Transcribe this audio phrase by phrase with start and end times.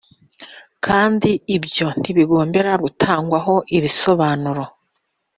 [0.85, 4.63] kandi ibyo ntibigombera gutangwaho ibisobanuro